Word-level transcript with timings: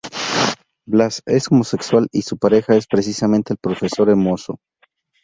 Blas 0.87 1.21
es 1.27 1.51
homosexual 1.51 2.07
y 2.11 2.23
su 2.23 2.39
pareja 2.39 2.75
es 2.75 2.87
precisamente 2.87 3.53
el 3.53 3.59
profesor 3.59 4.09
Hermoso. 4.09 4.57